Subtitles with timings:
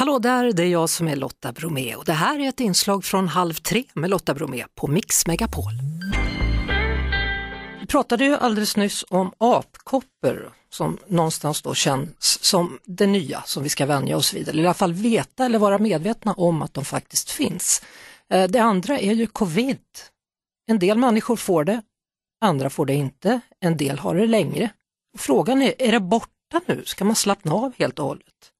[0.00, 3.04] Hallå där, det är jag som är Lotta Bromé och det här är ett inslag
[3.04, 5.72] från Halv tre med Lotta Bromé på Mix Megapol.
[7.80, 13.62] Vi pratade ju alldeles nyss om apkoppor som någonstans då känns som det nya som
[13.62, 16.74] vi ska vänja oss vid, eller i alla fall veta eller vara medvetna om att
[16.74, 17.82] de faktiskt finns.
[18.30, 19.84] Eh, det andra är ju covid.
[20.70, 21.82] En del människor får det,
[22.40, 24.70] andra får det inte, en del har det längre.
[25.18, 26.82] Frågan är, är det borta nu?
[26.84, 28.52] Ska man slappna av helt och hållet?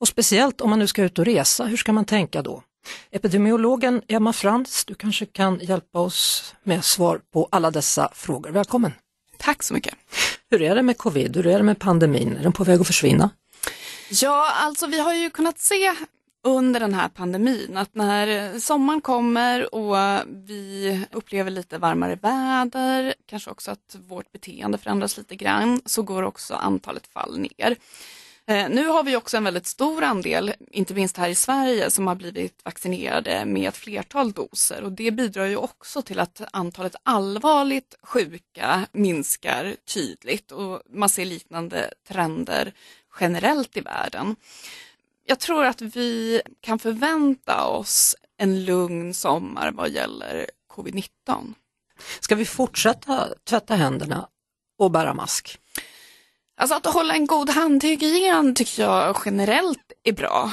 [0.00, 2.62] Och speciellt om man nu ska ut och resa, hur ska man tänka då?
[3.10, 8.50] Epidemiologen Emma Frans, du kanske kan hjälpa oss med svar på alla dessa frågor.
[8.50, 8.92] Välkommen!
[9.38, 9.94] Tack så mycket!
[10.50, 11.36] Hur är det med covid?
[11.36, 12.36] Hur är det med pandemin?
[12.36, 13.30] Är den på väg att försvinna?
[14.10, 15.94] Ja, alltså vi har ju kunnat se
[16.44, 23.50] under den här pandemin att när sommaren kommer och vi upplever lite varmare väder, kanske
[23.50, 27.76] också att vårt beteende förändras lite grann, så går också antalet fall ner.
[28.48, 32.06] Eh, nu har vi också en väldigt stor andel, inte minst här i Sverige, som
[32.06, 36.96] har blivit vaccinerade med ett flertal doser och det bidrar ju också till att antalet
[37.02, 42.72] allvarligt sjuka minskar tydligt och man ser liknande trender
[43.20, 44.36] generellt i världen.
[45.24, 51.54] Jag tror att vi kan förvänta oss en lugn sommar vad gäller covid-19.
[52.20, 54.28] Ska vi fortsätta tvätta händerna
[54.78, 55.60] och bära mask?
[56.56, 60.52] Alltså att hålla en god handhygien tycker jag generellt är bra.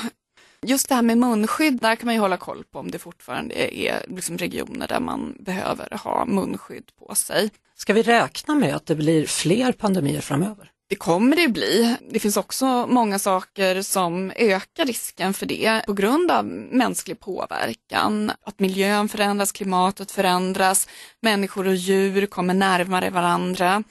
[0.65, 3.79] Just det här med munskydd, där kan man ju hålla koll på om det fortfarande
[3.79, 7.49] är liksom regioner där man behöver ha munskydd på sig.
[7.75, 10.69] Ska vi räkna med att det blir fler pandemier framöver?
[10.89, 11.95] Det kommer det bli.
[12.09, 18.31] Det finns också många saker som ökar risken för det på grund av mänsklig påverkan.
[18.45, 20.87] Att miljön förändras, klimatet förändras,
[21.21, 23.83] människor och djur kommer närmare varandra.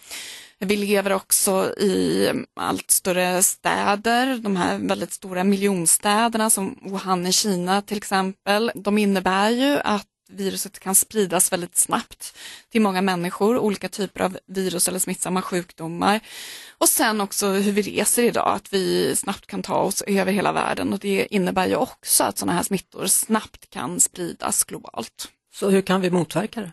[0.64, 7.32] Vi lever också i allt större städer, de här väldigt stora miljonstäderna som Wuhan i
[7.32, 8.72] Kina till exempel.
[8.74, 12.36] De innebär ju att viruset kan spridas väldigt snabbt
[12.70, 16.20] till många människor, olika typer av virus eller smittsamma sjukdomar.
[16.78, 20.52] Och sen också hur vi reser idag, att vi snabbt kan ta oss över hela
[20.52, 25.28] världen och det innebär ju också att sådana här smittor snabbt kan spridas globalt.
[25.54, 26.72] Så hur kan vi motverka det?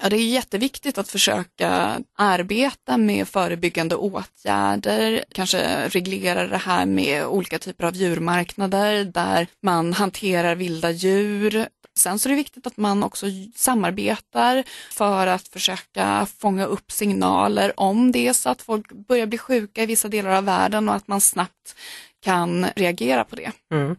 [0.00, 7.26] Ja, det är jätteviktigt att försöka arbeta med förebyggande åtgärder, kanske reglera det här med
[7.26, 11.66] olika typer av djurmarknader där man hanterar vilda djur.
[11.96, 17.80] Sen så är det viktigt att man också samarbetar för att försöka fånga upp signaler
[17.80, 21.08] om det så att folk börjar bli sjuka i vissa delar av världen och att
[21.08, 21.76] man snabbt
[22.24, 23.52] kan reagera på det.
[23.72, 23.96] Mm.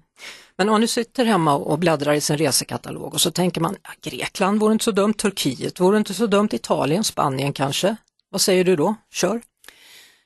[0.58, 3.76] Men om man nu sitter hemma och bläddrar i sin resekatalog och så tänker man
[3.84, 7.96] ja, Grekland vore inte så dumt, Turkiet vore inte så dumt, Italien, Spanien kanske.
[8.30, 8.96] Vad säger du då?
[9.12, 9.42] Kör!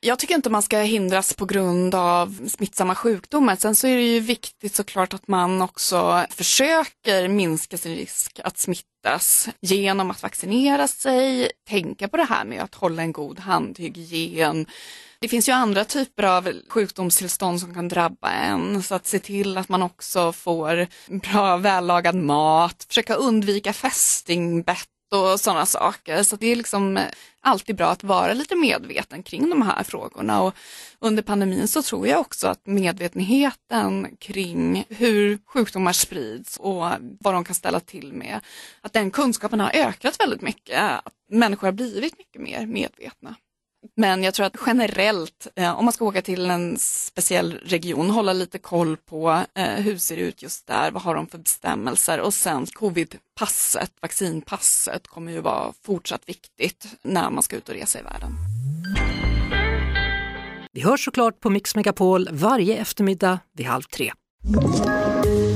[0.00, 3.56] Jag tycker inte man ska hindras på grund av smittsamma sjukdomar.
[3.56, 8.58] Sen så är det ju viktigt såklart att man också försöker minska sin risk att
[8.58, 14.66] smittas genom att vaccinera sig, tänka på det här med att hålla en god handhygien,
[15.20, 19.58] det finns ju andra typer av sjukdomstillstånd som kan drabba en, så att se till
[19.58, 20.86] att man också får
[21.32, 26.22] bra vällagad mat, försöka undvika fästingbett och sådana saker.
[26.22, 27.08] Så det är liksom eh,
[27.40, 30.54] alltid bra att vara lite medveten kring de här frågorna och
[30.98, 36.84] under pandemin så tror jag också att medvetenheten kring hur sjukdomar sprids och
[37.20, 38.40] vad de kan ställa till med,
[38.80, 40.80] att den kunskapen har ökat väldigt mycket.
[40.80, 43.34] Att människor har blivit mycket mer medvetna.
[43.98, 48.32] Men jag tror att generellt, eh, om man ska åka till en speciell region, hålla
[48.32, 52.20] lite koll på eh, hur ser det ut just där, vad har de för bestämmelser
[52.20, 57.98] och sen covidpasset, vaccinpasset kommer ju vara fortsatt viktigt när man ska ut och resa
[57.98, 58.30] i världen.
[60.72, 64.12] Vi hörs såklart på Mix Megapol varje eftermiddag vid halv tre.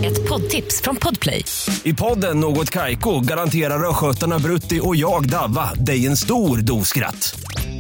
[0.05, 1.45] Ett poddtips från Podplay.
[1.83, 7.35] I podden Något Kaiko garanterar östgötarna Brutti och jag, Davva, dig en stor dos skratt.